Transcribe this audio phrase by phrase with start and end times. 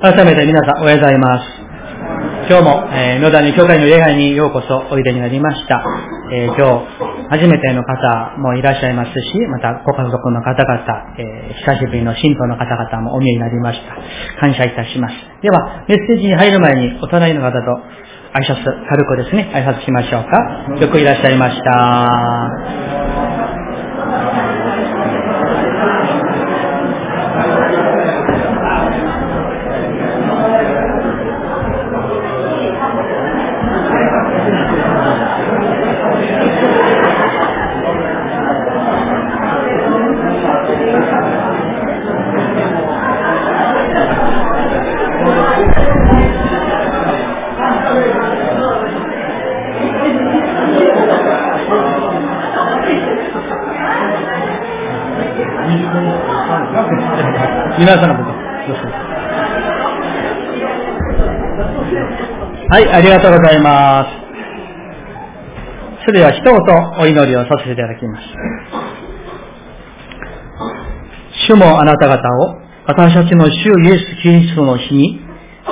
[0.00, 1.58] 改めて皆さんおはようございます。
[2.48, 5.82] 今日も、えー、野田に教会の礼拝にようこそおいでになりました。
[6.32, 10.86] えー、今日、初めての方もいらっしゃいますし、またご家族の方々、
[11.18, 13.96] えー、久しぶりの信徒の方々もお見えになりました。
[14.38, 15.14] 感謝いたします。
[15.42, 20.80] では、メッセージに入る前に、お隣の方と挨拶、軽くですね、挨拶しましょうか。
[20.80, 23.07] よくいらっしゃいました。
[57.78, 58.30] 皆さんのこと。
[62.70, 64.10] はい、ありがとうございます。
[66.04, 66.52] それでは一言
[67.00, 68.24] お祈りをさせていただきます。
[71.46, 72.56] 主もあなた方を
[72.86, 75.20] 私たちの主イエス・キリストの日に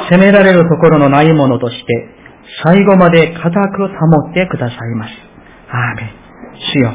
[0.09, 1.84] 責められるところのないものとして
[2.62, 5.12] 最後まで固く保ってくださいます。
[5.71, 6.11] アーメン。
[6.73, 6.95] 主よ。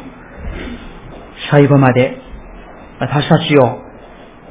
[1.51, 2.17] 最後まで
[2.99, 3.90] 私たちを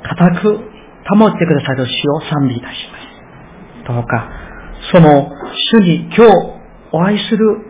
[0.03, 0.71] 固く
[1.09, 2.99] 保ってくださる主を賛美いたしま
[3.85, 3.93] す。
[3.93, 4.29] どうか、
[4.93, 5.31] その
[5.73, 6.61] 主に今日
[6.93, 7.67] お会いする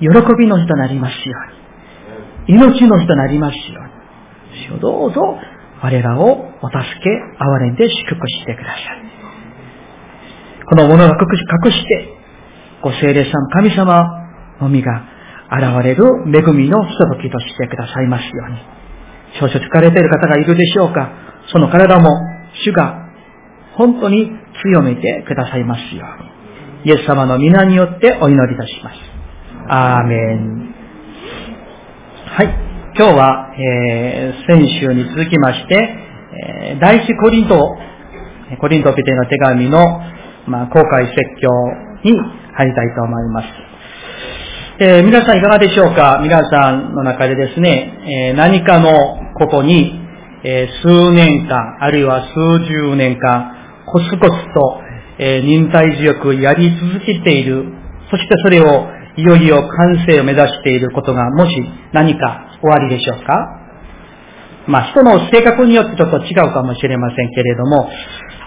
[0.00, 1.36] 喜びの日となりますよ
[2.48, 3.80] うに、命の日となりますよ
[4.52, 5.20] うに、主をどうぞ
[5.82, 6.24] 我らを
[6.62, 9.16] お助け、憐れんで祝福してください。
[10.68, 11.16] このものが
[11.64, 12.16] 隠して
[12.82, 14.04] ご聖霊さん、神様
[14.60, 15.04] のみが
[15.50, 18.58] 現れる恵みのひとときとしてくださいますように。
[19.40, 21.10] 少々疲れている方がいるでしょうか
[21.52, 22.08] その体も
[22.64, 23.06] 主が
[23.76, 24.30] 本当に
[24.62, 26.36] 強めてくださいますように。
[26.84, 28.96] イエス様の皆によってお祈りいたします。
[29.68, 30.74] アーメン。
[32.26, 32.46] はい。
[32.96, 37.76] 今日は、えー、先週に続きまして、えー、第一コリント、
[38.60, 40.00] コリントペテの手紙の、
[40.46, 41.50] まあ、公開説教
[42.04, 42.16] に
[42.54, 43.46] 入りたいと思います。
[44.78, 46.20] えー、皆さんいかがでしょうか？
[46.22, 48.92] 皆さんの中でですね、えー、何かの
[49.38, 49.98] ここに、
[50.44, 54.82] えー、数年間、あるいは数十年間、コツコツと、
[55.18, 57.72] え忍耐強くやり続けている、
[58.10, 61.56] そしてそれをいよいよ完成を目指していることが、もし
[61.94, 63.32] 何かおありでしょうか？
[64.66, 67.88] まあ、人の性格によってちょっと違うかもしれませんけれども、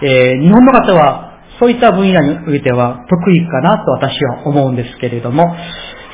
[0.04, 1.29] え日本の方は
[1.60, 5.54] そういった分野においては得意かなと私は思うんですけれども、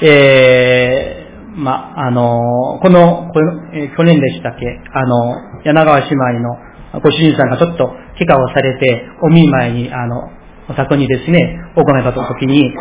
[0.03, 3.41] えー、ま、あの、この、こ
[3.73, 7.87] え、去年でしたっけ、あの、柳川姉妹のご主人さんがちょっと
[8.19, 10.31] 怪我をされて、お見舞いに、あの、
[10.69, 12.75] お宅にですね、行った時に、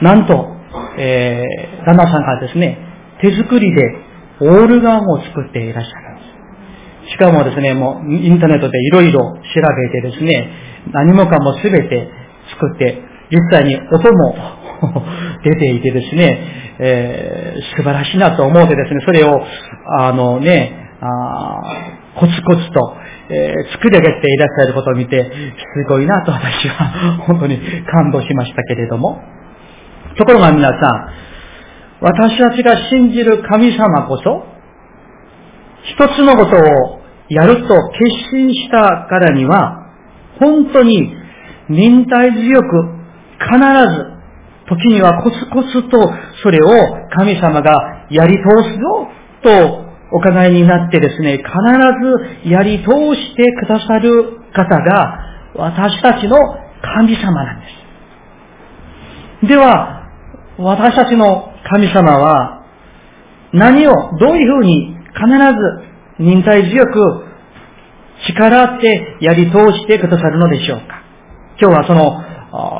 [0.00, 0.56] なんと、
[0.98, 2.78] えー、旦那さんがですね、
[3.20, 3.82] 手作りで
[4.40, 6.07] オールガンを作っていらっしゃる。
[7.10, 9.40] しかもですね、もうインターネットでいろいろ調
[9.92, 10.50] べてですね、
[10.92, 12.08] 何もかもすべて
[12.50, 14.36] 作って、実際に音も
[15.44, 16.38] 出ていてですね、
[16.78, 19.42] えー、素晴らしいなと思うてですね、それを、
[20.00, 21.60] あのね、あ
[22.16, 22.96] コツコツと、
[23.30, 25.30] えー、作り上げていらっしゃることを見て、す
[25.88, 29.20] ごいなと私は本当に感動しましたけれども。
[30.16, 31.08] ところが皆さん、
[32.00, 34.44] 私たちが信じる神様こそ、
[35.84, 36.97] 一つのことを
[37.28, 39.86] やると決心したからには、
[40.40, 41.12] 本当に
[41.68, 42.98] 忍耐強く
[43.38, 43.58] 必
[43.94, 44.18] ず
[44.68, 46.12] 時にはコツコツと
[46.42, 46.70] それを
[47.16, 49.08] 神様がやり通すぞ
[49.42, 51.48] とお考えになってですね、必
[52.44, 55.18] ずやり通してくださる方が
[55.54, 56.36] 私たちの
[56.82, 57.66] 神様なんで
[59.42, 59.48] す。
[59.48, 60.08] では、
[60.58, 62.64] 私たちの神様は
[63.52, 65.87] 何をどういうふうに必ず
[66.18, 67.24] 忍耐強く
[68.26, 71.02] 力あってやり通してくださるのでしょうか
[71.60, 72.28] 今日はその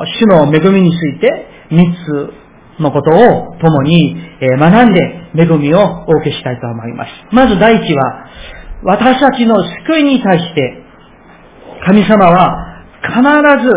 [0.05, 1.29] 主の恵みについて
[1.71, 2.33] 三つ
[2.81, 5.01] のことを共に学んで
[5.35, 7.11] 恵みをお受けしたいと思います。
[7.31, 8.25] まず第一は、
[8.83, 9.55] 私たちの
[9.85, 10.83] 救いに対して、
[11.85, 13.19] 神様は必
[13.65, 13.71] ず、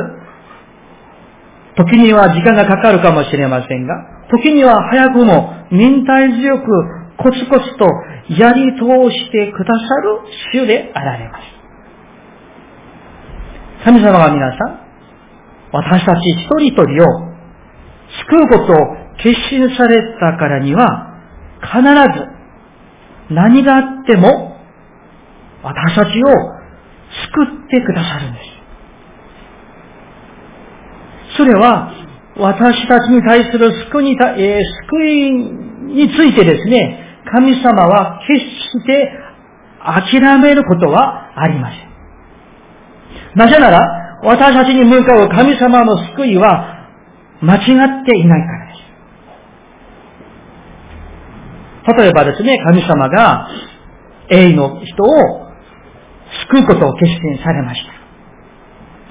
[1.76, 3.94] 時には時間がかかるかもしれませんが、
[4.30, 7.86] 時には早くも忍耐強くコツコツと
[8.28, 10.20] やり通してくださる
[10.52, 11.44] 主であられます。
[13.84, 14.80] 神様が皆さん、
[15.72, 17.32] 私たち一人一人を
[18.28, 18.76] 救うことを
[19.22, 21.08] 決心されたからには、
[21.62, 24.56] 必ず何があっても
[25.62, 28.40] 私たちを救ってくださるんで
[31.32, 31.36] す。
[31.38, 31.92] それは、
[32.36, 37.01] 私たちに対する救い、え、救いについてですね、
[37.32, 39.10] 神様は決して
[39.80, 41.92] 諦めることはありません。
[43.34, 43.80] なぜなら、
[44.22, 46.88] 私たちに向かう神様の救いは
[47.40, 48.72] 間違っていないからで
[51.94, 51.98] す。
[51.98, 53.48] 例えばですね、神様が
[54.28, 55.42] 霊の人を
[56.48, 57.92] 救うことを決心されました。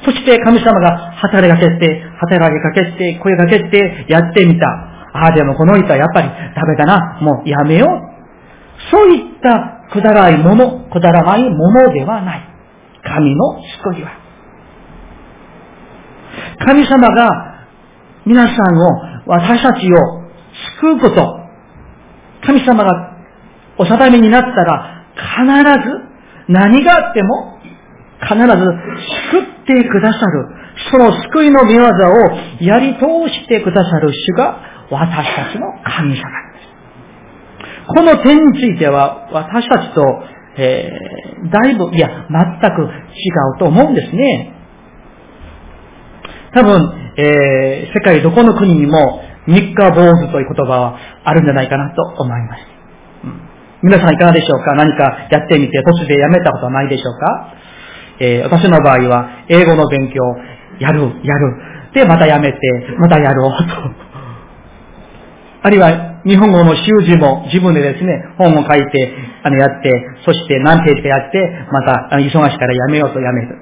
[0.05, 4.65] そして神様が働きかけて、働きかけて、声かけてやってみた。
[5.13, 7.19] ああ、でもこの人はやっぱりダメだな。
[7.21, 8.10] もうやめよう。
[8.89, 12.41] そういったくだらないもの、くだらないものではない。
[13.03, 13.61] 神の
[13.93, 14.11] 救いは。
[16.65, 17.67] 神様が
[18.25, 20.21] 皆さんを、私たちを
[20.79, 21.39] 救うこと、
[22.45, 23.17] 神様が
[23.77, 26.11] お定めになったら、必ず
[26.47, 27.59] 何があっても、
[28.21, 28.45] 必ず
[29.31, 30.61] 救ってくださる。
[30.91, 31.87] その救いの見業を
[32.61, 36.40] やり通してくださる主が私たちの神様。
[37.87, 40.01] この点については私たちと、
[40.57, 42.87] えー、だいぶ、いや、全く違
[43.55, 44.53] うと思うんですね。
[46.53, 52.59] 多分、えー、世界どこの国にも三日坊主という言葉はあるんじゃないかなと思います。
[53.23, 53.41] うん、
[53.83, 54.75] 皆さんいかがでしょうか？
[54.75, 57.53] 何かやってみて途中でやめたことはないでしょうか？
[58.19, 60.21] えー、私の場合は、英語の勉強、
[60.79, 61.55] やる、やる。
[61.93, 62.59] で、またやめて、
[62.99, 64.10] またやろうと。
[65.63, 69.13] あるいは、日本語の習字も自分でですね、本を書いて、
[69.43, 69.91] あの、やって、
[70.25, 71.37] そして何ページかやって、
[71.71, 73.57] また、あの忙しからやめようとやめる。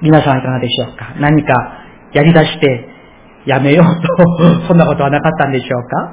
[0.00, 1.14] 皆さんいかがでしょうか？
[1.18, 1.52] 何か
[2.12, 2.88] やり出して、
[3.46, 6.12] やめようと、 そんなことはなかったんでしょうか？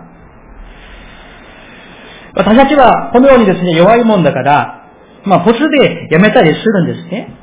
[2.37, 4.81] 私たちはこのようにですね、弱いもんだから、
[5.25, 7.33] まあ、途中でやめたりするんですね。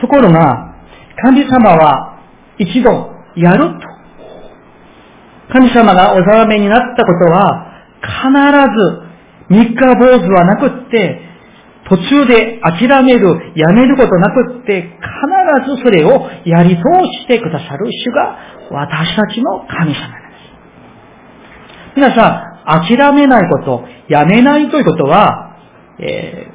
[0.00, 0.74] ところが、
[1.22, 2.18] 神様は
[2.58, 3.95] 一度やると。
[5.52, 7.72] 神様がお定めになったことは、
[8.02, 8.30] 必
[8.78, 9.06] ず
[9.48, 11.22] 三日坊主はなくって、
[11.88, 14.82] 途中で諦める、やめることなくって、
[15.62, 16.82] 必ずそれをやり通
[17.22, 18.36] してくださる主が
[18.70, 20.06] 私たちの神様です。
[21.94, 25.56] 皆さん、諦めないこと、やめないということは、
[26.00, 26.48] え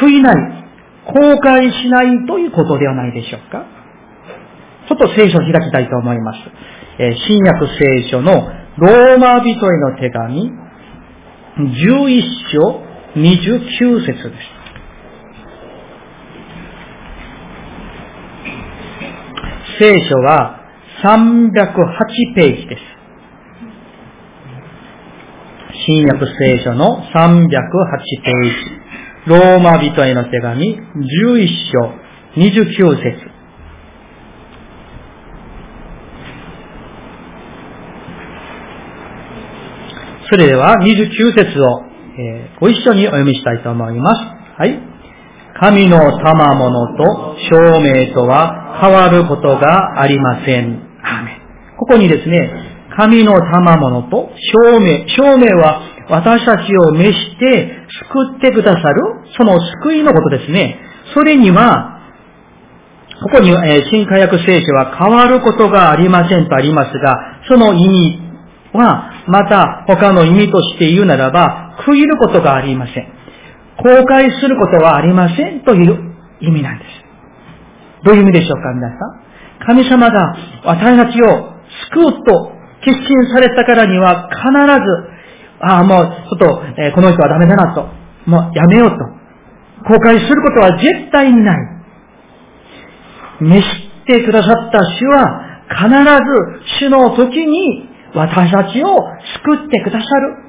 [0.00, 0.34] 悔いない、
[1.06, 3.64] 後悔しないということではないでしょうか。
[4.88, 6.38] ちょっと聖書を開きたいと思います。
[6.96, 8.32] 新約聖書の
[8.78, 10.50] ローマ人への手紙、
[11.58, 12.82] 11章
[13.16, 14.64] 29節です。
[19.80, 20.60] 聖書は
[21.02, 22.82] 308ページです。
[25.86, 27.50] 新約聖書の308
[28.24, 28.84] ページ。
[29.26, 31.92] ローマ人への手紙、11章、
[32.36, 33.33] 29節。
[40.30, 41.82] それでは29節を、
[42.18, 44.20] えー、ご一緒にお読みしたいと思います。
[44.58, 44.78] はい。
[45.60, 50.82] 神の賜物と証明とは変わることがありません。
[51.78, 52.50] ここにですね、
[52.96, 54.30] 神の賜物と
[54.62, 57.78] 証明、証明は私たちを召して
[58.10, 59.02] 救ってくださる、
[59.36, 60.78] その救いのことですね。
[61.14, 62.00] それには、
[63.22, 68.20] ここに、えー、新科学聖書は変わることがありませんとありますが、その意味
[68.72, 73.08] は、また他の意味として言うならば、悔いることがありません。
[73.78, 76.90] 後悔することはありませんという意味なんです。
[78.04, 79.24] どういう意味でしょうか、皆さん。
[79.66, 81.54] 神様が私たちを
[81.92, 82.52] 救うと
[82.84, 84.42] 決心されたからには必
[85.08, 85.14] ず
[85.60, 87.88] ああ、もう、ちょっと、えー、この人はダメだなと。
[88.26, 88.96] もう、やめようと。
[89.88, 91.56] 後悔することは絶対にない。
[93.40, 93.66] 召し
[94.06, 98.96] てくださった主は、必ず主の時に私たちを
[99.44, 100.44] 救ってくださる。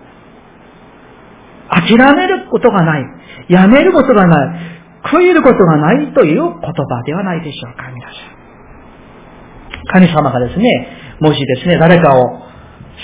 [1.69, 3.03] 諦めることがない。
[3.49, 4.75] やめることがない。
[5.11, 8.35] 悔いることがないという言葉ではないでしょうか、皆さん。
[9.93, 10.87] 神様がですね、
[11.19, 12.45] もしですね、誰かを、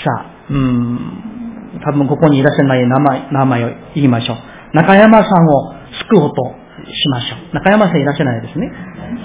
[0.04, 4.36] さ、うん、多分ここにいらっしゃらない名前、名前を言いましょう。
[4.74, 5.74] 中山さんを
[6.08, 6.42] 救おうと
[6.90, 7.54] しましょう。
[7.54, 8.70] 中山さんいらっしゃらないですね。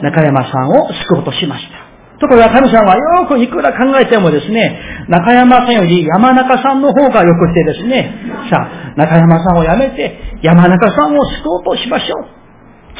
[0.04, 1.87] 中山さんを救おうとしました。
[2.20, 8.12] ところが神さんはよくいくら考えてもですね、中山さんより山中さんの方がよくてですね、
[8.50, 12.38] さあ、中山さんをやめて山中さんを救おうとしましょう。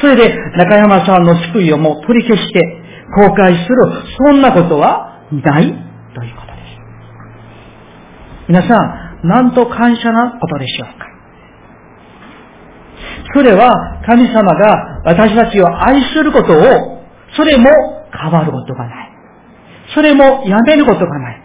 [0.00, 2.60] それで中山さんの救いをもう取り消して
[3.16, 3.76] 後悔する、
[4.30, 6.78] そんなことはないということです。
[8.48, 8.76] 皆さ
[9.24, 11.08] ん、なんと感謝なことでしょうか。
[13.34, 13.70] それは
[14.06, 17.02] 神様が私たちを愛することを、
[17.36, 17.68] それも
[18.12, 19.07] 変わることがない。
[19.94, 21.42] それもやめることがない。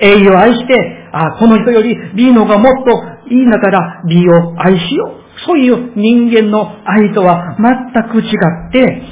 [0.00, 5.20] A を愛して、あ、この人より B の方がもっといいんだから B を愛しよう。
[5.46, 8.30] そういう人間の愛とは全く違
[8.68, 9.02] って、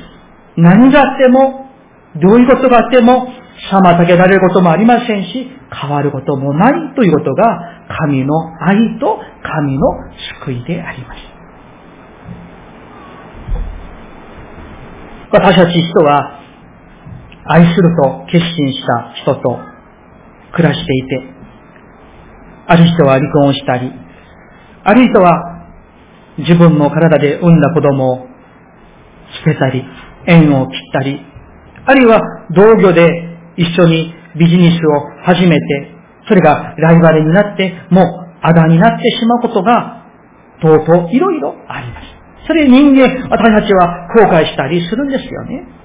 [0.57, 1.71] 何があっても、
[2.17, 3.29] どういうことがあっても、
[3.71, 7.45] 妨げられることもありませんし、変わることもないということが、
[8.01, 9.81] 神の愛と神の
[10.45, 11.21] 救いであります。
[15.31, 16.38] 私たち人は、
[17.51, 19.59] 愛すると決心した人と
[20.55, 21.39] 暮らしていて、
[22.67, 23.91] ある人は離婚をしたり、
[24.85, 25.33] ある人は
[26.39, 28.27] 自分の体で産んだ子供を
[29.45, 29.83] 捨てたり、
[30.27, 31.21] 縁を切ったり、
[31.87, 32.21] あるいは
[32.55, 33.09] 同業で
[33.57, 35.91] 一緒にビジネスを始めて、
[36.29, 38.05] それがライバルになって、もう
[38.43, 40.05] あだになってしまうことが、
[40.61, 42.07] とうとういろいろあります。
[42.47, 45.78] それ人間、私たちは後悔したりするんですよね。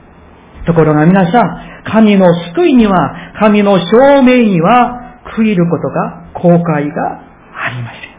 [0.65, 4.99] ところが皆さん、神の救いには、神の証明には、
[5.37, 7.23] 悔いることが、後悔が
[7.55, 8.13] ありません。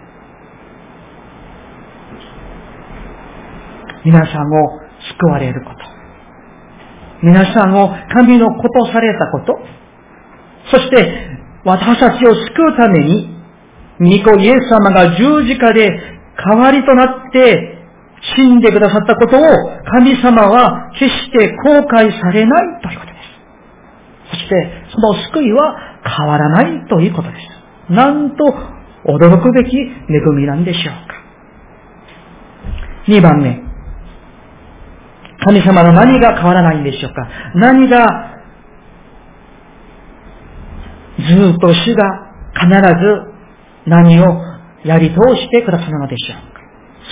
[4.05, 4.81] 皆さんを
[5.19, 5.77] 救われること。
[7.23, 9.59] 皆さんを神のことされたこと。
[10.71, 13.35] そして、私たちを救うために、
[14.01, 15.91] ニコイエス様が十字架で
[16.37, 17.74] 代わりとなって
[18.37, 19.41] 死んでくださったことを
[19.85, 23.19] 神様は決して後悔されないということで
[24.31, 24.31] す。
[24.31, 27.37] そして、その救いは変わらないということで
[27.89, 27.93] す。
[27.93, 28.45] なんと
[29.07, 29.87] 驚くべき恵
[30.35, 31.15] みなんでしょうか。
[33.09, 33.63] 二番目。
[35.45, 38.35] 神様の何が変わらないんでしょうか何が
[41.19, 42.05] ずっと主が
[42.55, 44.41] 必ず何を
[44.85, 46.54] やり通してくださるのでしょう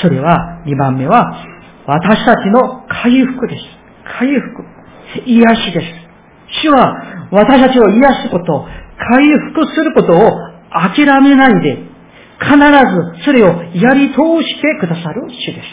[0.01, 1.45] それは、2番目は、
[1.87, 3.63] 私たちの回復です。
[4.19, 4.65] 回復。
[5.27, 5.87] 癒しです。
[6.63, 8.67] 主は私たちを癒すこと、
[8.99, 10.19] 回復することを
[10.71, 11.79] 諦めないで、
[12.39, 12.61] 必ず
[13.25, 15.67] それをやり通してくださる主です。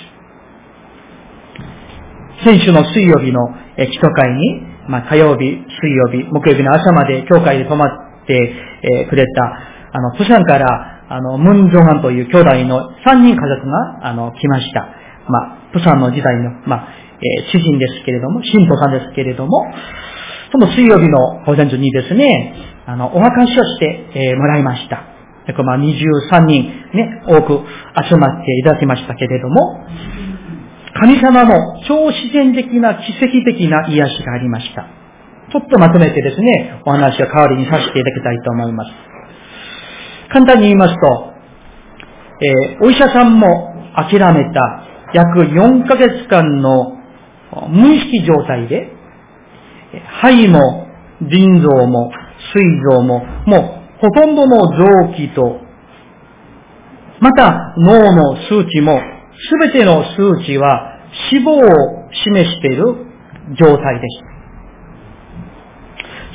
[2.45, 5.61] 先週の水曜日の基礎会に、まあ、火曜日、水
[5.95, 7.89] 曜日、木曜日の朝まで教会で泊まっ
[8.25, 9.59] てえくれた、
[9.91, 14.87] あの、プサンから、あの、ムンジョンアンという兄弟の3人家族が、あの、来ました。
[15.27, 16.87] まあ、プサンの時代の、まあ、
[17.17, 19.65] えー、主人ですけれども、神父さんですけれども、
[20.51, 25.03] その水曜日の午前中にですね、あの、お墓しをして、えー、もらいました。
[25.63, 26.63] まあ、23人
[26.93, 27.65] ね、多く
[28.07, 29.55] 集まっていただきましたけれども、
[30.93, 34.85] 神様の超自然的な奇跡的な癒しがありました。
[35.51, 38.91] ちょっとまとめてですね、お話を代わりにさせていただきたいと思います。
[40.31, 41.33] 簡単に言いますと、
[42.41, 43.47] えー、お医者さんも
[43.95, 46.97] 諦めた約4ヶ月間の
[47.69, 48.93] 無意識状態で、
[50.21, 50.87] 肺も
[51.21, 52.11] 腎臓も
[52.53, 55.59] 膵臓も、もうほとんどの臓器と、
[57.19, 59.01] また脳の数値も
[59.49, 60.99] すべての数値は
[61.31, 61.61] 死亡を
[62.25, 62.85] 示している
[63.57, 64.38] 状態でした。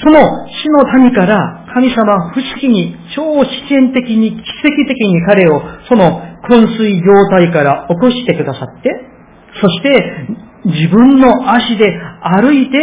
[0.05, 8.91] その死の谷から神様不思議に超自然的に奇跡的に彼をその昏睡状態から起こしてくださって、
[9.61, 10.29] そして
[10.67, 11.87] 自分の足で
[12.23, 12.77] 歩いて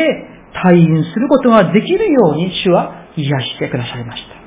[0.65, 4.41] 退院することができるように主は癒してくださいました。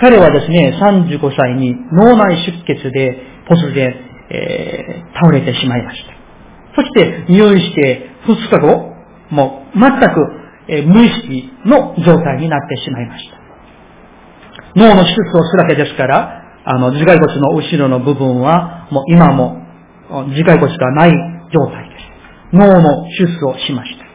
[0.00, 6.12] 彼はですね、35歳に脳内出血で突然えー、倒れてしまいました。
[6.76, 8.94] そして入院して2日後、
[9.30, 13.36] もう全く、え、無意識の状態になってしまいました。
[14.74, 19.62] 脳の手術をするわけですから、あの、頭蓋骨の後ろの部分は、もう今も
[20.10, 21.10] 頭蓋骨がない
[21.52, 22.06] 状態です。
[22.52, 24.06] 脳の手術をしました。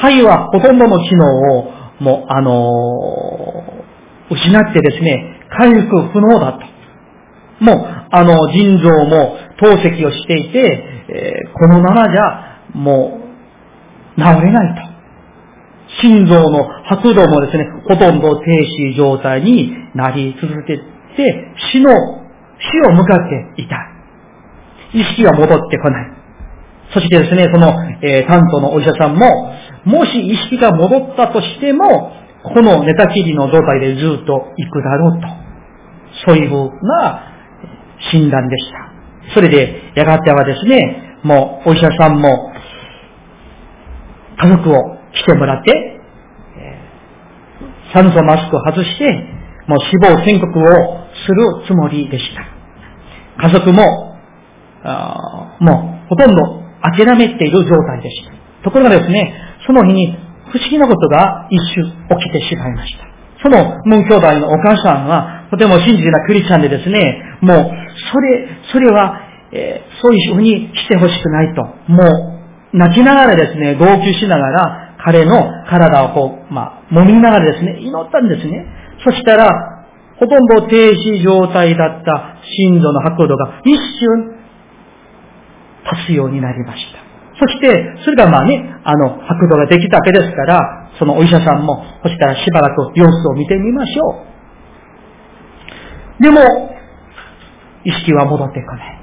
[0.00, 7.64] 肺はほとんどの機能を、もう、あのー、失ってですね、回復不能だと。
[7.64, 13.20] もう、あの、腎臓も透析をしていて、えー、このままじゃ、も
[14.16, 14.95] う、治れないと。
[16.00, 18.44] 心臓の発動もですね、ほとんど停
[18.92, 21.90] 止状態になり続けて、死の、
[22.58, 23.76] 死を向かっていた。
[24.92, 26.12] 意識が戻ってこない。
[26.92, 29.52] そしてですね、その、えー、担当のお医者さんも、
[29.84, 32.12] もし意識が戻ったとしても、
[32.42, 35.28] この寝たきりの状態でずっと行くだろうと。
[36.26, 37.22] そういうふうな
[38.12, 39.34] 診断でした。
[39.34, 42.52] それで、やがてはですね、もうお医者さんも、
[44.38, 46.00] 家族を来てもらって、
[47.92, 53.48] 酸素マスクを外して、もう死亡宣告をするつもりでした。
[53.48, 53.82] 家族も、
[54.84, 58.32] あもうほとんど諦めている状態でした。
[58.64, 59.34] ところがですね、
[59.66, 60.16] その日に
[60.52, 63.06] 不思議なことが一瞬起きてしまいました。
[63.42, 67.70] そのムン兄弟のお母さんは、とても信じなクリスチャンでですね、もう、
[68.12, 69.20] それ、それは、
[69.52, 71.62] えー、そういうふうにしてほしくないと。
[71.92, 72.02] も
[72.72, 75.38] う、泣きながらですね、号泣しながら、彼の
[75.70, 78.66] 体をこう、まあ、揉みながらですね、祈ったんですね。
[79.04, 79.46] そしたら、
[80.18, 84.34] ほとんど停止状態だった心臓の拍動が一瞬、
[85.94, 86.98] 立つようになりました。
[87.38, 94.24] そして、それがまあね、あの、拍動ができたわけですから、そのお医者さんも、そしたらしばらく様子を見てみましょ
[96.18, 96.22] う。
[96.24, 96.40] でも、
[97.84, 99.00] 意識は戻ってこない。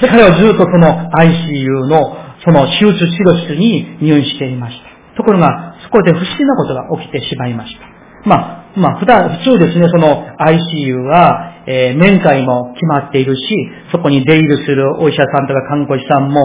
[0.00, 5.16] で、彼はずっとその ICU のその手術治療室に入院していました。
[5.16, 7.80] ところが、そこで不思議なことが起きてしまいました。
[8.28, 13.42] まあ、まあ、普段、普通ですね、その ICU は、えー、面会も決まっているし、
[13.90, 16.40] そこに出入りするお医者さんとか看護師さんも、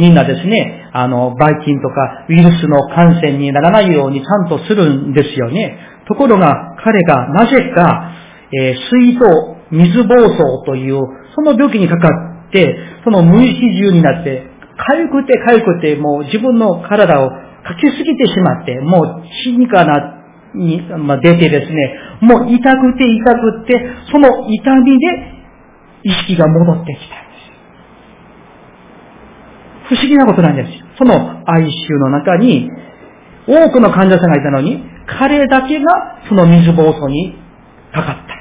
[0.00, 5.76] みんなですね、あの、ばい菌とかウイルスの感染にならないようにちゃんとするんですよね。
[6.06, 8.12] ところが、彼がなぜか、
[8.52, 9.26] えー、水道、
[9.70, 11.00] 水暴走という、
[11.34, 12.08] その病気にかか
[12.48, 20.22] って、その無意識中になって、痒くて痒くて、もう自分の体をかけすぎてしまって、もう死にかな
[20.54, 23.74] に、まあ、出てですね、もう痛くて痛くって、
[24.10, 25.06] その痛みで
[26.04, 27.32] 意識が戻ってきたんで
[29.88, 29.94] す。
[29.94, 30.70] 不思議なことなんです。
[30.98, 31.14] その
[31.46, 32.70] 哀愁の中に、
[33.46, 37.34] 多くの患者さんがいたのに、彼だけがその水暴走に
[37.92, 38.32] かかった。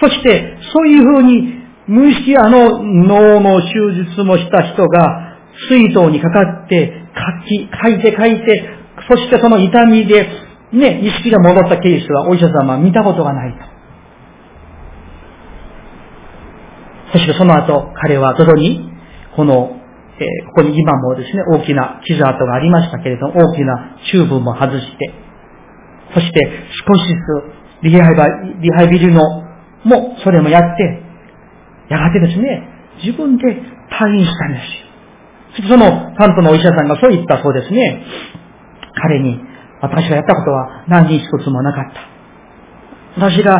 [0.00, 3.68] そして、そういうふうに、無意識あの脳の手
[4.08, 5.33] 術もした人が、
[5.68, 8.68] 水筒にかかって、書き、書いて書いて、
[9.08, 10.28] そしてその痛みで
[10.72, 13.58] ね、意識が戻ったケースはお医者様は見たことがないと。
[17.12, 18.90] そしてその後、彼は徐々に、
[19.36, 19.80] この、
[20.18, 25.12] えー、ここに今もですね、大きな傷跡がありましたけれども、大きなチューブも外して、
[26.12, 26.40] そして
[26.86, 27.14] 少しず
[27.82, 29.22] つリハビリハビリの
[29.84, 31.02] もそれもやって、
[31.88, 32.68] やがてですね、
[33.04, 34.93] 自分で退院したんですよ。
[35.62, 38.04] その担当のお医者さんがそう言ったそうですね。
[38.94, 39.40] 彼に、
[39.80, 42.14] 私がやったことは何一つもなかった。
[43.16, 43.54] 私が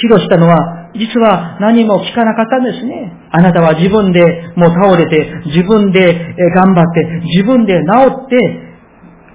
[0.00, 3.12] 治療したのは、実は何も聞かなかったんですね。
[3.30, 4.20] あなたは自分で
[4.56, 8.70] もう倒れて、自分で頑張って、自分で治って、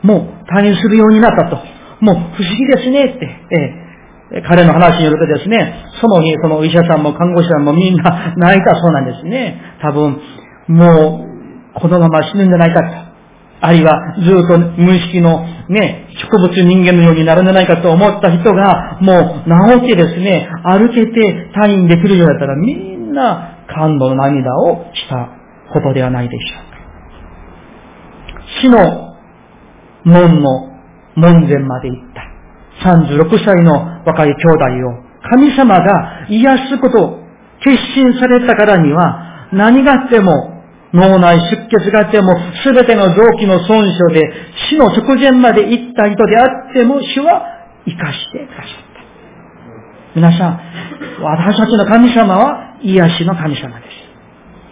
[0.03, 1.57] もう退院するようになったと。
[2.01, 3.25] もう不思議ですねって。
[4.31, 9.61] え彼の話によるとですね、その日、そのお医者さんも看護師さんもみんな泣いたそうなんですね。
[9.81, 10.19] 多分、
[10.67, 11.34] もう、
[11.75, 13.15] このまま死ぬんじゃないかと。
[13.61, 25.29] あるいはずっと無意識のね、植物人間のようになるんじゃないかと思った人が、もう治ってですね、歩けて退院できるようだったらみんな感動の涙をした
[25.73, 26.75] ことではないでしょうか。
[28.61, 29.15] 死の
[30.03, 30.75] 門の
[31.15, 32.35] 門前まで行った。
[32.83, 37.19] 36歳の若い兄弟を神様が癒すことを
[37.63, 40.54] 決心されたからには何があっても
[40.95, 44.23] 脳内出血があっても、すべての臓器の損傷で
[44.69, 47.43] 死の直前まで行った人であっても、主は
[47.85, 48.95] 生かしてくださった。
[50.15, 50.59] 皆さん、
[51.21, 53.85] 私たちの神様は癒しの神様で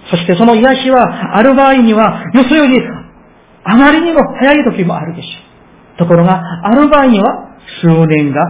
[0.08, 0.12] す。
[0.12, 2.80] そしてその癒しは、ある場合には、よそより
[3.66, 5.30] あまりにも早い時もあるでしょ
[5.96, 5.98] う。
[6.00, 8.46] ところが、ある場合には、数年が、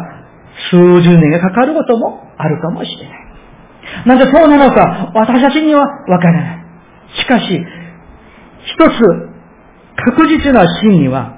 [0.70, 3.24] 数十年がかかることもあるかもしれない。
[4.06, 6.63] なぜそうなのか、私たちにはわからない。
[7.20, 7.66] しかし、
[8.66, 9.34] 一つ
[9.96, 11.38] 確実な真理は、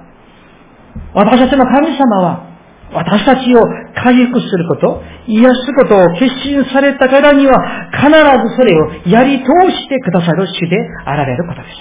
[1.14, 2.46] 私たちの神様は、
[2.92, 3.60] 私たちを
[3.94, 11.74] 回復すること、癒すことを決心されたからには、必ずそれをやり通してくださる主であられることです。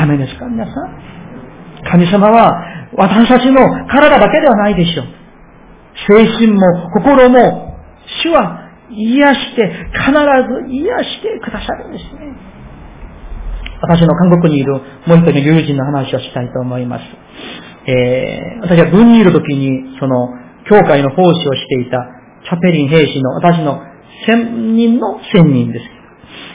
[0.00, 0.74] はめですか皆さん？
[1.90, 2.64] 神様は、
[2.96, 5.06] 私たちの体だけではないでしょう。
[6.08, 6.60] 精神も
[6.92, 7.76] 心も、
[8.22, 8.63] 主は
[8.96, 12.54] 癒して、必ず癒してくださるんですね。
[13.82, 14.72] 私の韓国にいる
[15.06, 17.04] もう一人の友人の話をしたいと思います。
[17.86, 20.28] えー、私は軍にいる時に、その、
[20.68, 21.98] 教会の奉仕をしていた
[22.44, 23.82] チャペリン兵士の私の
[24.26, 25.84] 千人の千人です。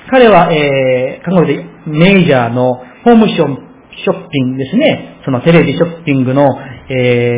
[0.10, 2.76] 彼は、えー、韓国でメジャーの
[3.06, 5.22] ホームショッピングですね。
[5.24, 6.48] そのテレビショッピングの、
[6.90, 7.38] え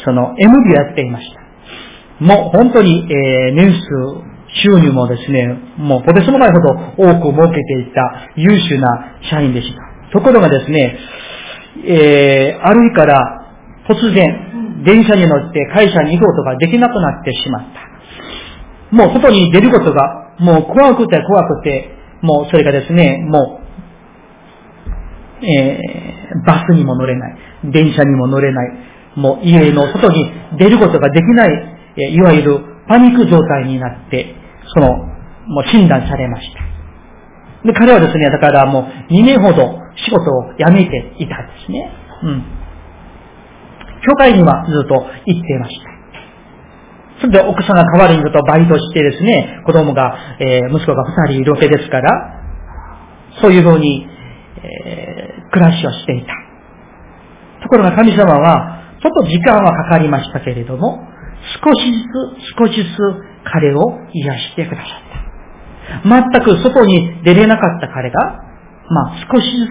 [0.00, 2.24] ー、その MD をやっていました。
[2.24, 9.82] もう本当に、えー、年数収入もですね、もうとてつもないほど多く設けていた優秀な社員でした。
[10.12, 10.98] ところがですね、
[11.84, 13.44] えー、歩いから
[13.88, 18.96] 突然、電車に乗って会社に行くことができなくなってしまった。
[18.96, 21.90] もう外に出ることが、もう怖くて怖くて、
[22.22, 23.60] もうそれがですね、も
[25.40, 28.72] う、えー、バスにも乗れない、電車にも乗れない、
[29.16, 34.34] もう家の外に出ることができない、えいわゆるパニック状態になって、
[34.74, 36.68] その、もう診断されました。
[37.66, 41.90] で、彼はですね、だからもう2年ほど仕事を辞めていたんですね。
[42.22, 42.44] うん。
[44.06, 45.98] 教会にはずっと行っていました。
[47.20, 52.10] それで奥さんが代わりにずっとバイトしてですね、子供が、えー、息子が2人いるわけですから、
[53.42, 54.06] そういうふうに、
[54.62, 56.32] えー、暮らしをしていた。
[57.62, 61.02] ところが神様は、ちょっと時間はかかりましたけれども、
[61.64, 62.98] 少しずつ、少しずつ
[63.44, 63.80] 彼を
[64.12, 66.38] 癒してくださった。
[66.42, 68.20] 全く外に出れなかった彼が、
[68.90, 69.70] まあ少しずつ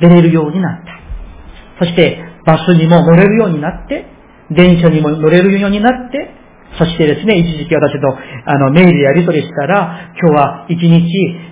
[0.00, 1.84] 出れるようになった。
[1.84, 4.06] そして、バスにも乗れるようになって、
[4.50, 6.30] 電車にも乗れるようになって、
[6.78, 8.08] そしてですね、一時期私と
[8.44, 11.06] あのメールやり取りしたら、今日は一日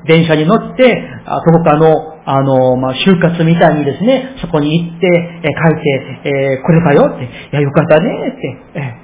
[0.06, 9.04] 電車に乗って、あどこかの、あの、まあ、就活みたいにですね、そこに行って、え書いて、えー、これかよって、いや、よかったねって、え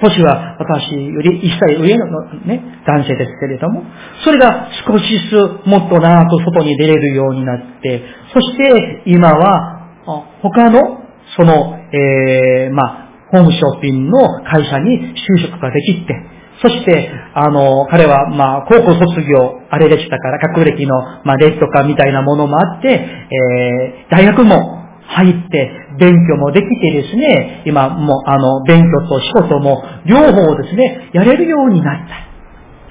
[0.00, 2.06] 年は私より一歳上の
[2.44, 3.82] ね、男性ですけれども、
[4.24, 9.76] それが少しずつもっと長く外に出れるようになって、そして今は
[10.42, 11.06] 他の
[11.36, 16.14] その、えー、まあ、ホームショッピングの会社に就職ができて、
[16.62, 32.26] そして、あの、彼は、まあ、高校卒業、あれでしたから、学歴の、まあ、劣とかみたいなものもあって、えー、大学も入って、勉強もできてですね、今もあの、勉強と仕事も両方ですね、やれるようになった。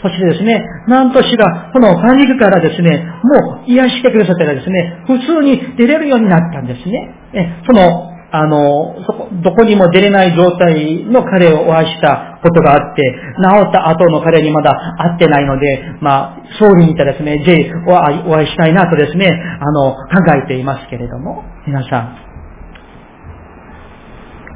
[0.02, 7.10] そしてですね、なんとしら、このパニックからですね、もう癒してくださったらですね、普通に出れるようになったんですね。
[7.34, 13.02] えその、あの、そこ、どこにも出れない状態の彼をお会いしたことがあって、
[13.38, 17.96] 治った後の彼にまだ会ってないので、まあ、総理にいたですね、J お
[18.36, 19.30] 会いしたいなとですね、
[19.62, 20.00] あの、考
[20.44, 22.25] えていますけれども、皆さん、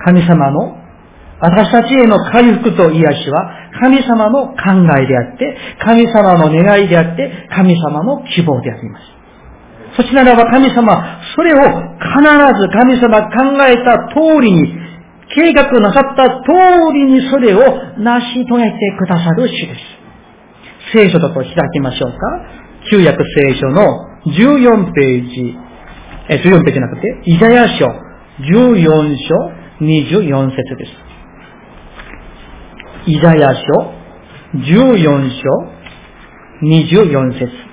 [0.06, 0.80] 神様の
[1.42, 4.56] 私たちへの回復と癒しは神様の考
[5.00, 9.20] えであって、神様の願いであって、神様の希望であります。
[9.96, 12.22] そちらならば神様、それを必
[12.62, 14.90] ず神様考えた通りに、
[15.34, 17.60] 計画なさった通りにそれを
[17.98, 19.80] 成し遂げてくださる主です。
[20.94, 22.18] 聖書と開きましょうか。
[22.92, 25.58] 旧約聖書の14ページ、
[26.30, 30.92] え、14ページじゃなくて、イザヤ書14章24節です。
[33.08, 33.64] イザヤ書
[34.56, 35.80] 14章
[36.62, 37.70] 24節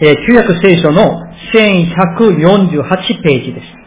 [0.00, 3.77] えー、旧約聖書の1148ページです。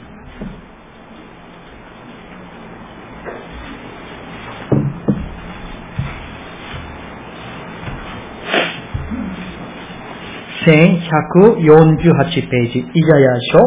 [10.66, 13.60] 1148ページ、イザヤ書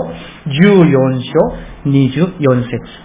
[0.46, 3.04] 14章24節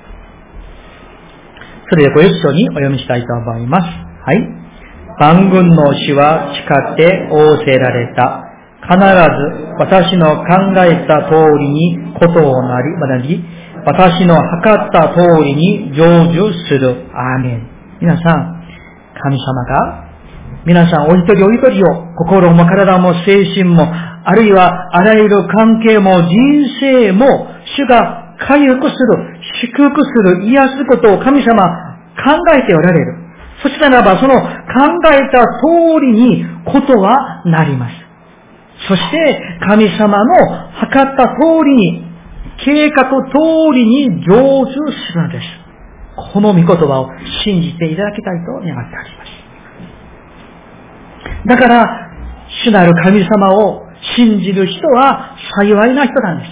[1.89, 3.83] それでご一緒にお読みしたいと思います。
[3.83, 4.59] はい。
[5.19, 6.61] 万軍の死は誓
[6.93, 8.45] って仰せられた。
[8.81, 9.03] 必ず
[9.79, 10.45] 私の考
[10.85, 13.43] えた通りにことをなり、学び、
[13.85, 17.05] 私の測った通りに成就する。
[17.13, 17.69] アーメン。
[18.01, 18.63] 皆さん、
[19.21, 20.08] 神様が、
[20.65, 26.29] 皆さんお一人お一人を、心も体も精神も、あるいはあらゆる関係も人
[26.81, 31.63] 生も、主が回復する、祝福する、癒すことを神様
[32.17, 33.15] 考えておられる。
[33.63, 34.47] そしたらば、その考
[35.13, 37.95] えた通りにことはなります。
[38.87, 42.05] そして神様の測った通りに、
[42.63, 45.45] 計画通りに成就するのです。
[46.33, 47.09] この御言葉を
[47.43, 49.48] 信じていただきたいと願っております。
[51.45, 52.09] だから、
[52.63, 56.51] 主なる神様を信じる人は幸いな人なんです。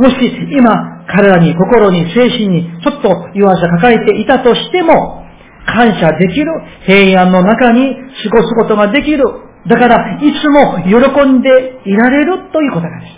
[0.00, 0.16] もし
[0.52, 5.24] 今、体に、心に、精神にちょっと弱さ抱えていたとしても、
[5.66, 6.46] 感謝できる
[6.86, 9.24] 平安の中に過ごすことができる
[9.68, 13.12] だから、いつも喜んでいられるということなんです。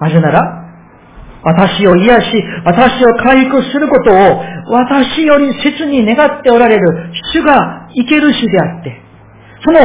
[0.00, 0.40] なぜなら、
[1.44, 9.00] 私を癒し、私を回復することを、私より切に願っておられる主が生ける主であって、
[9.66, 9.80] その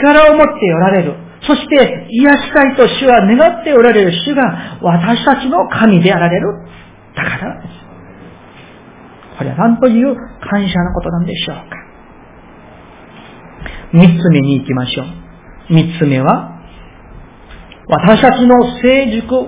[0.00, 1.14] 力を持っておられる。
[1.46, 6.46] そして癒したいと主は願っておられる主が私たちの神であられる。
[7.14, 7.74] だからです。
[9.36, 11.64] これは何という感謝のことなんでしょうか。
[13.92, 15.06] 三つ目に行きましょう。
[15.74, 16.58] 三つ目は、
[17.88, 19.46] 私たちの成熟を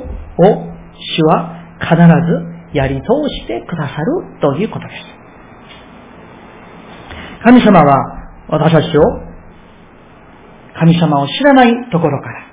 [1.16, 3.06] 主は必ずやり通
[3.40, 5.18] してくださるということです。
[7.44, 7.96] 神様は
[8.48, 9.27] 私たちを
[10.78, 12.46] 神様を知らないところから、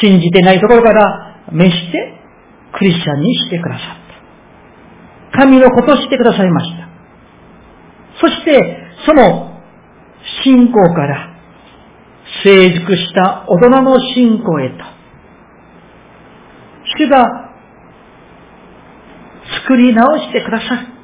[0.00, 2.14] 信じてないところから召して、
[2.72, 5.38] クリスチャンにしてくださった。
[5.38, 6.88] 神のことをしてくださいました。
[8.20, 9.60] そして、その
[10.44, 11.34] 信仰から
[12.44, 14.76] 成熟した大人の信仰へと、
[16.98, 17.50] 主が
[19.64, 20.97] 作り直してくださる。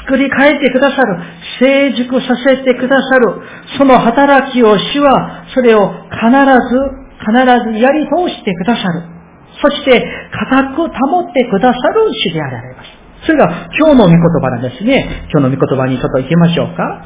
[0.00, 1.18] 作り変えてくださる。
[1.60, 3.40] 成熟させてくださる。
[3.78, 9.02] その働きを主は、それを必ず、必ずやり通してくださる。
[9.60, 10.04] そして、
[10.50, 13.02] 固く保ってくださる主であられます。
[13.26, 15.28] それが今日の御言葉なんですね。
[15.30, 17.04] 今日の御言葉にちょっと行きましょうか。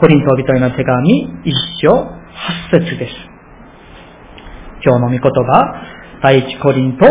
[0.00, 1.10] コリント人への手紙、
[1.44, 3.14] 一章八節です。
[4.84, 5.74] 今日の御言葉、
[6.22, 7.04] 第一コリント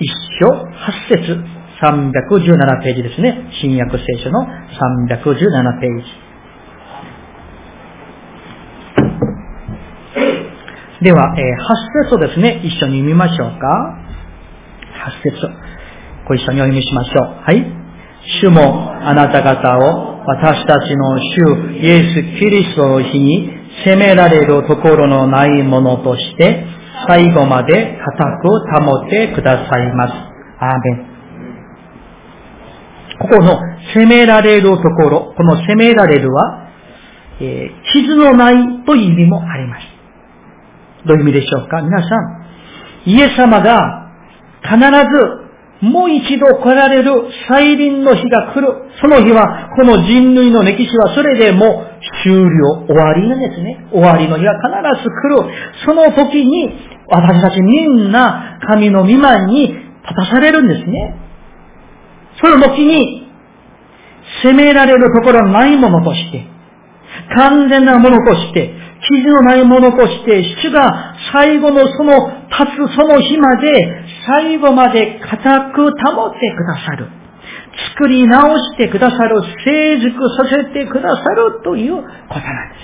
[0.00, 0.08] 一
[0.40, 3.50] 章八節317ページですね。
[3.60, 6.28] 新約聖書の317ページ。
[11.00, 11.44] では、えー、
[12.02, 13.98] 8節をですね、一緒に読みましょうか。
[15.22, 15.36] 8節
[16.26, 17.26] ご一緒にお読みしましょう。
[17.42, 17.64] はい。
[18.42, 23.48] 主もあなた方を私たちの主イエス・キリストの日に
[23.84, 26.66] 責められるところのないものとして
[27.06, 28.48] 最後まで固く
[28.84, 30.12] 保ってくださいます。
[30.58, 31.07] アーメン。
[33.20, 33.60] ここの
[33.94, 36.68] 責められるところ、この責められるは、
[37.40, 39.86] えー、傷のないという意味もあります。
[41.06, 41.82] どういう意味でしょうか？
[41.82, 44.10] 皆さん、イエス様が
[44.62, 45.48] 必ず
[45.80, 47.12] もう一度来られる
[47.48, 48.90] 再臨の日が来る。
[49.00, 51.84] その日は、この人類の歴史はそれでも
[52.24, 53.86] 終了、終わりなんですね。
[53.92, 55.54] 終わりの日が必ず来る。
[55.86, 56.70] その時に、
[57.06, 59.76] 私たちみんな神の御前に立
[60.16, 61.14] たされるんですね。
[62.40, 63.26] その時に、
[64.42, 66.46] 責められるところないものとして、
[67.36, 68.72] 完全なものとして、
[69.08, 77.08] 傷のないものとして、主が最後のその立つその日まで、最後まで固く保ってくださる。
[77.94, 79.40] 作り直してくださる。
[79.64, 82.74] 成熟させてくださるということなんで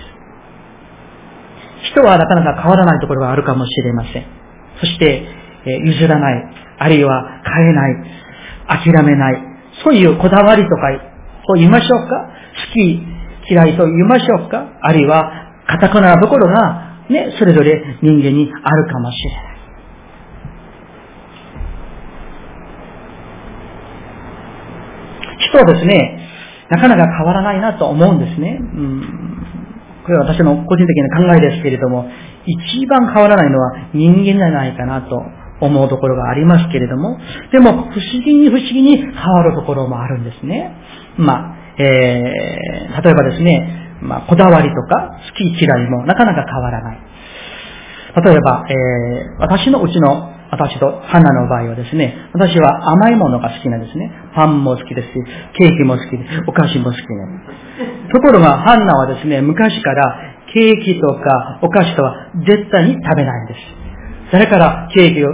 [1.85, 1.91] す。
[1.93, 4.27] 人はなかなか変わらないところがあるかもしれません。
[4.81, 5.27] そして、
[5.67, 6.45] え譲らない、
[6.79, 7.97] あるいは変えない、
[8.69, 9.43] 諦めない。
[9.83, 10.91] そういうこだわりとか、
[11.47, 12.31] そう言いましょうか？
[12.69, 13.03] 好き、
[13.51, 14.67] 嫌いと言いましょうか？
[14.81, 19.55] あるいは、堅くなところが、ね、それぞれ人間にあるかもしれない。
[25.39, 26.29] 人はですね、
[26.71, 28.59] なかなか変わらないなと思うんですね。
[28.61, 29.03] うん、
[30.05, 32.09] これは私の個人的な考えですけれども、
[32.47, 35.23] 一番変わらないのは人間じゃないかなと
[35.61, 37.19] 思うところがありますけれども、
[37.53, 40.73] でも不思議に不思議に変わるところもあるんですね。
[41.17, 46.99] まあ、えー、例えばですね、まあ、こだわりとか好き嫌いもなかなか変わらない。
[48.25, 54.13] 例えば、えー、私のうちの、私とハナの場合はですね、私は甘いものが好きなんですね。
[54.37, 55.15] パンも好きですし、
[55.59, 57.45] ケーキも好きで、お菓子も好きなんで
[58.09, 58.13] す。
[58.13, 63.84] ところが、ハンナはですね、昔からケーキとかお菓子とは絶対に食べないんです。
[64.33, 65.29] 誰からケーキを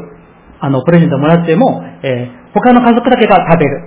[0.61, 3.81] あの、プレゼントもらっても、えー、他の家族だけが食べる。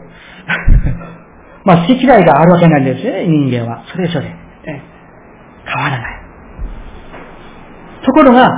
[1.66, 3.84] まあ、好き嫌いがあるわけなんですね、人間は。
[3.86, 4.26] それぞれ。
[4.66, 6.20] えー、変わらない。
[8.04, 8.50] ところが、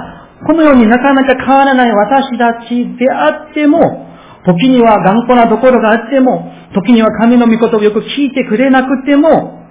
[0.48, 4.08] このようになかなか変わらない私たちであっても、
[4.46, 9.66] 時には頑固なところがあっても、時には神の御言をよく聞いてくれなくても、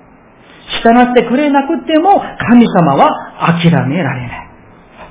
[0.82, 3.10] 従ってくれなくても、神様は
[3.62, 4.48] 諦められない。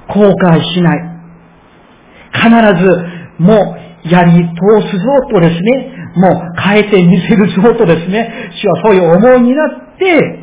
[0.09, 1.12] 後悔しない。
[2.33, 2.49] 必
[2.83, 2.89] ず
[3.39, 10.39] もうやり通すぞとですね、もう変えてみせるぞとですね、主はそういう思いになって、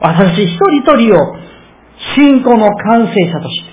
[0.00, 1.36] 私一人一人を
[2.14, 3.70] 信仰の完成者として、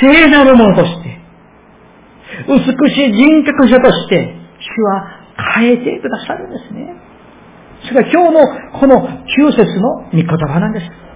[0.00, 1.18] 聖なるものとして、
[2.46, 5.18] 美しい人格者として、主は
[5.56, 6.94] 変えてくださるんですね。
[7.88, 11.07] それが今日のこの9節の御言葉なんです。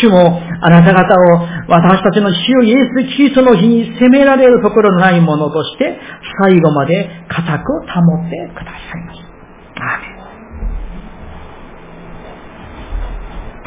[0.00, 5.98] 主もあなた方を私たちの主イエス・キリストの日に責められるところのないものとして
[6.42, 9.28] 最後まで固く保ってくださいます。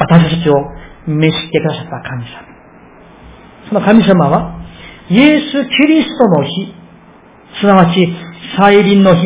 [0.02, 0.54] 私たちを
[1.06, 2.30] 召してくださった神様。
[3.68, 4.62] その神様は
[5.10, 6.74] イエス・キリストの日、
[7.60, 8.08] すなわち
[8.56, 9.22] 再臨の日、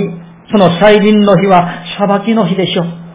[0.50, 3.05] その再臨の日は裁きの日でしょう。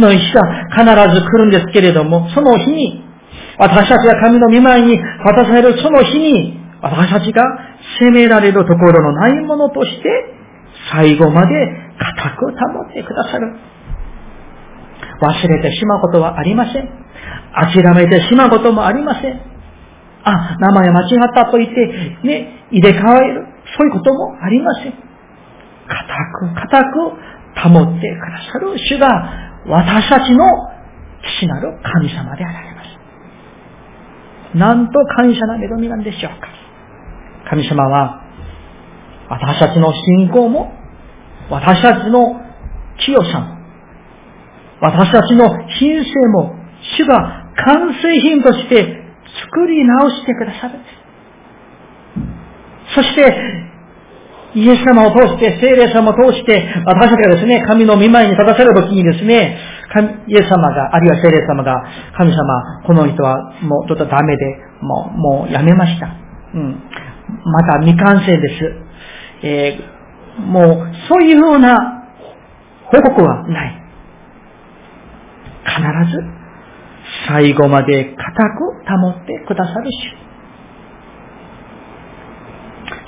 [0.00, 3.02] の日が必ず来るんですけれども、その日に、
[3.58, 7.42] 私たちが神の御前に渡されるその日に、私たちが
[7.98, 10.08] 責められるところのないものとして、
[10.92, 11.52] 最後まで
[11.98, 13.56] 固く保ってくださる。
[15.20, 16.88] 忘れてしまうことはありません。
[17.54, 19.40] 諦めてしまうこともありません。
[20.24, 23.46] あ、名前間違ったと言って、ね、入れ替える。
[23.76, 24.92] そういうこともありません。
[24.92, 30.44] 固く、固く保ってくださる主が、私たちの
[31.38, 32.96] 父なる神様であられます。
[34.56, 36.48] なんと感謝な恵みなんでしょうか。
[37.50, 38.22] 神様は、
[39.28, 40.72] 私たちの信仰も、
[41.50, 42.40] 私たちの
[43.04, 43.56] 清さも、
[44.80, 45.48] 私たちの
[45.78, 46.54] 品性も、
[46.96, 49.02] 主が完成品として
[49.50, 50.94] 作り直してくださるんです。
[52.94, 53.66] そして、
[54.56, 59.58] イエス様を通して、聖霊様を通して、私たちがですね、神の御前に立たされるときにですね、
[60.26, 61.84] イエス様が、あるいは聖霊様が、
[62.16, 64.44] 神様、この人はもうちょっとダメで、
[64.80, 66.06] もう、もうやめました。
[66.54, 66.82] うん。
[67.44, 69.46] また未完成です。
[69.46, 72.04] えー、もう、そういうふうな
[72.86, 73.82] 報告はない。
[75.66, 76.24] 必ず、
[77.28, 78.64] 最後まで固く
[79.02, 80.25] 保ってくださる主。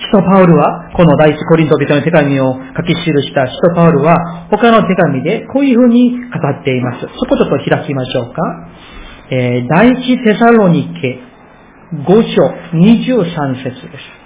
[0.09, 7.01] 使徒パウルは、この第一コリント人の手紙を書き記した使徒パウルは、他の手紙でこういうふうに語っています。
[7.01, 8.41] そこちょっと開きましょうか。
[9.31, 11.21] えー、第一テサロニケ
[11.93, 12.43] 5章
[12.73, 14.19] 23節です。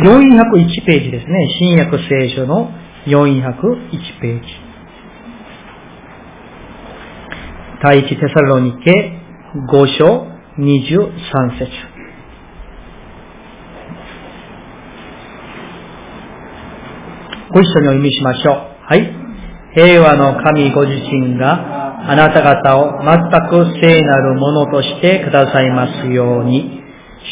[0.00, 1.32] 401ページですね。
[1.58, 2.70] 新約聖書の
[3.06, 4.69] 401ページ。
[7.82, 8.92] 第一テサロニケ
[9.72, 10.26] 5章
[10.58, 11.70] 23節
[17.54, 18.56] ご一緒にお読みしましょう。
[18.84, 19.10] はい。
[19.74, 26.82] 平和の神ご自身があなた方を全く聖なるものとしてくださいますように。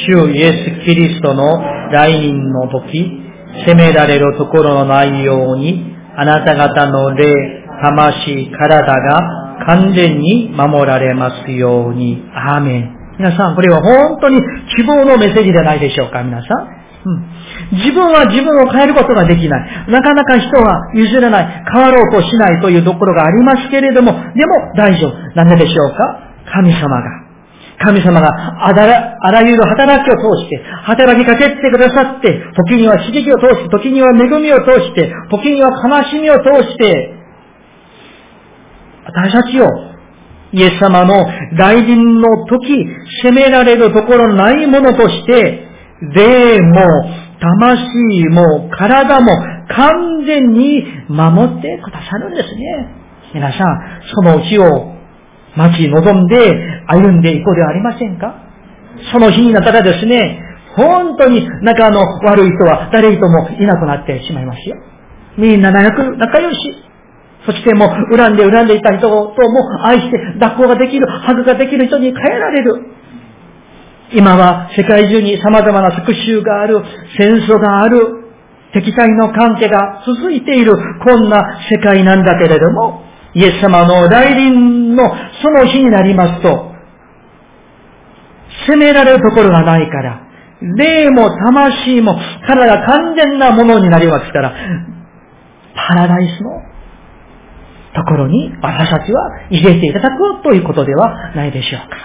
[0.08, 1.61] 主イエス・キリストの
[1.92, 3.20] 来臨の時、
[3.66, 12.24] 責められるところのないように、あなた方の霊、魂、体が完全に守られますように。
[12.35, 12.96] アーメン。
[13.18, 14.40] 皆さん、これは本当に
[14.76, 16.78] 希望のメッセージではないでしょうか、皆さん。
[17.04, 19.90] うん、自分は自分を変えることができない。
[19.90, 21.64] なかなか人は譲らない。
[21.72, 25.14] 変わろうとしないというところがありますけれども、でも大丈夫。
[25.35, 26.20] なぜでしょうか？
[26.50, 27.28] 神様が
[27.81, 28.31] 神様が
[28.66, 37.14] あらゆる働きを通して、働きかけてくださって、時には刺激を通して、時には恵みを通して、時には悲しみを通して、
[39.08, 39.66] 私たちを
[40.52, 42.86] イエス様の来臨の時、
[43.22, 45.66] 責められるところないものとして、
[46.14, 46.80] 霊も、
[47.40, 49.30] 魂も、体も
[49.68, 52.88] 完全に守ってくださるんですね。
[53.34, 54.94] 皆さん、その日を
[55.56, 58.34] 待ち望んで歩んでいこうではありませんか？
[59.12, 60.40] その日になったらですね、
[60.76, 64.76] 本当に仲の悪い人は誰ともいなくなってしまいますよ。
[65.36, 66.88] みんな仲仲良し。
[67.48, 69.34] そしてもう恨んで恨んでいた人とも
[69.82, 72.92] 愛して抱っこができる、ハグができる人に変えられる。
[74.12, 76.82] 今は世界中に様々な復讐がある、
[77.16, 78.00] 戦争がある、
[78.74, 85.11] 敵対の関係が続いている、こんな世界なんだけれども、イエス様の来臨の
[85.42, 86.74] その日になりますと、
[88.66, 90.20] 責められるところがないから、
[90.76, 92.14] 霊も魂も
[92.46, 94.54] 体が完全なものになりますから、
[95.74, 96.50] パラダイスの
[97.94, 101.96] ところに私たちは入れていただくということではないでしょうか。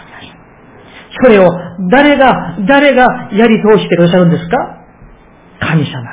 [1.24, 1.48] それを
[1.92, 4.58] 誰が、誰がやり通してくださるんですか？
[5.60, 6.10] 神様が。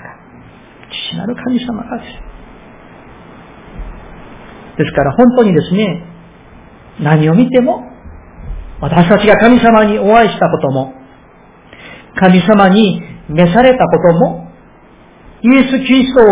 [1.10, 2.12] 父なる神様がです。
[4.76, 6.04] ですから本当にですね、
[7.00, 7.82] 何を見ても、
[8.80, 10.92] 私たちが神様にお会いしたことも、
[12.16, 14.50] 神様に召されたことも、
[15.42, 16.24] イエス・キリストを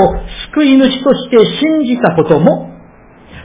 [0.52, 2.70] 救い主として信じたことも、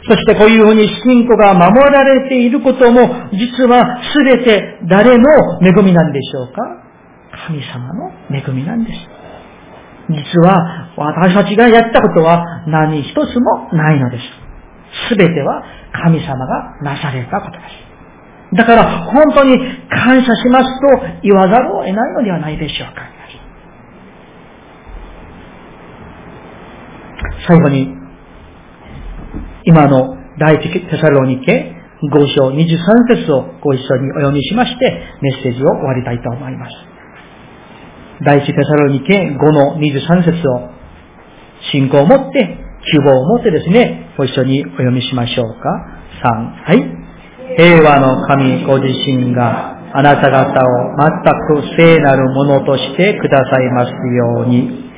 [0.05, 5.23] そしてこういうふうに信仰が守られていることも、実は全て誰の
[5.61, 6.83] 恵みなんでしょうか？
[7.47, 8.99] 神様の恵みなんです。
[10.09, 14.23] 実は私たちがやったことは何一つもないのです。
[15.09, 15.63] すべては
[16.03, 18.55] 神様がなされたことです。
[18.55, 19.57] だから本当に
[19.89, 23.01] 感謝しますと言わざるを得ないのではないでしょうか。
[27.47, 27.87] 最後に、
[29.65, 31.75] 今の第一テサロニケ
[32.11, 36.75] 5章23節をご一緒にお読みしまして、メッセージを終わりたいと思います。
[38.25, 40.69] 第一テサロニケ5の23節を
[41.71, 42.57] 信仰を持って
[42.91, 45.93] 希望を持ってですね、ご一緒にお読みしましょうか。
[46.21, 46.29] 3、
[46.65, 47.03] はい。
[47.55, 54.91] 平和の神ご自身があなた方を全く聖なるものとしてくださいますように、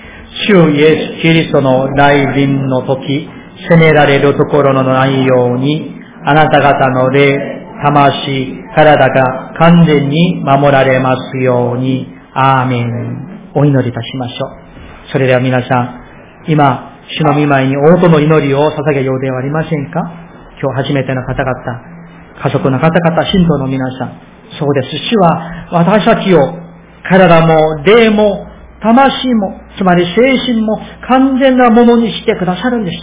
[0.47, 3.29] 主イエス・キリストの来臨の時、
[3.69, 5.95] 責められるところのないように、
[6.25, 7.37] あなた方の霊、
[7.83, 12.13] 魂、体が完全に守られますように。
[12.33, 13.51] アーメン。
[13.55, 15.11] お祈りいたしましょう。
[15.11, 16.01] それでは皆さん、
[16.47, 20.01] 今、主の見舞いに応答の祈りを捧げようではありませんか？
[20.61, 21.53] 今日初めての方々、
[22.43, 24.19] 家族の方々、信徒の皆さん、
[24.59, 24.97] そうです。
[24.97, 26.39] 主は私たちを
[27.07, 28.47] 体も霊も
[28.81, 30.77] 魂も、つまり精神も
[31.07, 32.97] 完全なものにしてくださるんです。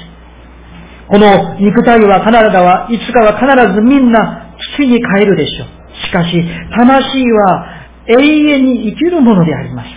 [1.12, 6.06] この肉体は、必ずはいつかは必ずみんな土に帰るでしょう。
[6.06, 6.42] しかし、
[6.74, 7.66] 魂は
[8.06, 9.90] 永遠に生きるものであります。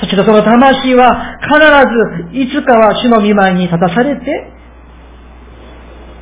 [0.00, 4.26] そしてその魂は必ずいつかは主の見舞いに立たされて、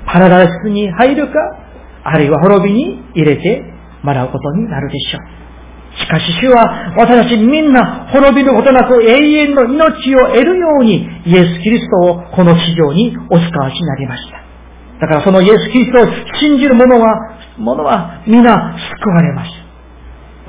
[0.05, 1.33] パラダイスに入るか、
[2.05, 3.63] あるいは滅びに入れて
[4.03, 5.44] もらうことになるでしょう。
[5.97, 14.45] しかし主は私たちみんな滅びることなく永遠の命を得るようにイエス・キリストをこの地上にお使わしになりました。
[15.01, 16.07] だからそのイエス・キリストを
[16.41, 19.51] 信じる者は、者は皆救われます。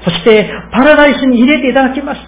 [0.04, 2.22] そしてパラダイスに入れていただきます。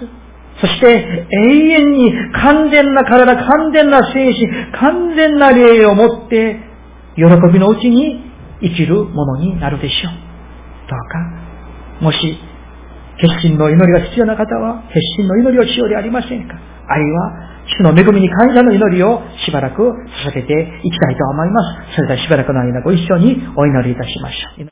[0.59, 6.59] そして永遠に完全な体、完全な精神、完全な霊を持って
[7.15, 8.23] 喜びのうちに
[8.61, 10.13] 生きるものになるでしょう。
[10.89, 12.39] どうか、もし
[13.19, 16.55] 決心の祈りが必要な方は、決心の祈りをしようでありませんか。
[16.87, 21.61] あるいは、主の恵みに感謝の祈りをしばらく捧げていきたいと思いま
[21.91, 21.95] す。
[21.95, 24.65] それではしばらくの間ご一緒にお祈りいたしましょう。